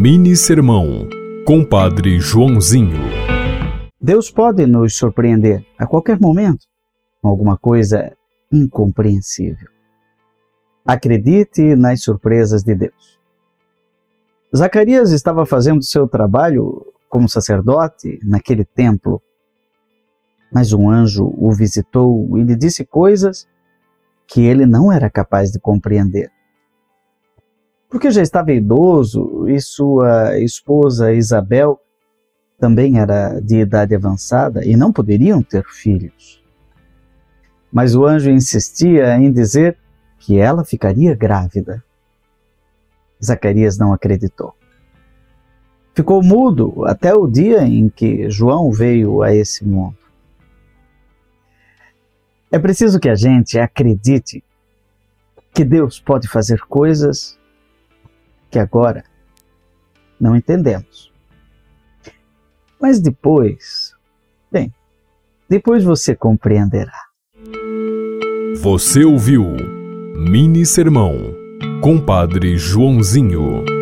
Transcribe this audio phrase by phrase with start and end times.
[0.00, 1.08] Mini Sermão,
[1.44, 3.00] Compadre Joãozinho.
[4.00, 6.68] Deus pode nos surpreender a qualquer momento
[7.20, 8.16] com alguma coisa
[8.52, 9.68] incompreensível.
[10.86, 13.18] Acredite nas surpresas de Deus.
[14.56, 19.20] Zacarias estava fazendo seu trabalho como sacerdote naquele templo,
[20.54, 23.48] mas um anjo o visitou e lhe disse coisas
[24.28, 26.30] que ele não era capaz de compreender
[27.88, 31.80] porque já estava idoso e sua esposa Isabel
[32.58, 36.42] também era de idade avançada e não poderiam ter filhos.
[37.72, 39.78] Mas o anjo insistia em dizer
[40.18, 41.82] que ela ficaria grávida.
[43.24, 44.54] Zacarias não acreditou.
[45.94, 49.96] Ficou mudo até o dia em que João veio a esse mundo.
[52.50, 54.42] É preciso que a gente acredite
[55.52, 57.38] que Deus pode fazer coisas
[58.50, 59.04] que agora
[60.20, 61.12] não entendemos.
[62.80, 63.94] Mas depois,
[64.50, 64.72] bem,
[65.48, 67.06] depois você compreenderá.
[68.60, 69.44] Você ouviu
[70.16, 71.16] Mini Sermão,
[71.80, 73.77] Compadre Joãozinho.